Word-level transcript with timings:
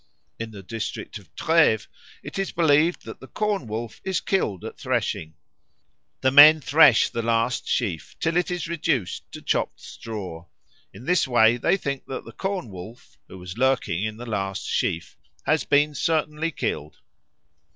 In 0.39 0.49
the 0.49 0.63
district 0.63 1.19
of 1.19 1.29
Treves 1.35 1.87
it 2.23 2.39
is 2.39 2.51
believed 2.51 3.05
that 3.05 3.19
the 3.19 3.27
Corn 3.27 3.67
wolf 3.67 4.01
is 4.03 4.19
killed 4.19 4.65
at 4.65 4.79
threshing. 4.79 5.35
The 6.21 6.31
men 6.31 6.59
thresh 6.59 7.07
the 7.09 7.21
last 7.21 7.67
sheaf 7.67 8.17
till 8.19 8.35
it 8.35 8.49
is 8.49 8.67
reduced 8.67 9.31
to 9.31 9.43
chopped 9.43 9.79
straw. 9.79 10.47
In 10.91 11.05
this 11.05 11.27
way 11.27 11.55
they 11.57 11.77
think 11.77 12.07
that 12.07 12.25
the 12.25 12.31
Corn 12.31 12.69
wolf, 12.71 13.19
who 13.27 13.37
was 13.37 13.59
lurking 13.59 14.03
in 14.03 14.17
the 14.17 14.25
last 14.25 14.65
sheaf, 14.65 15.19
has 15.43 15.65
been 15.65 15.93
certainly 15.93 16.49
killed. 16.49 16.97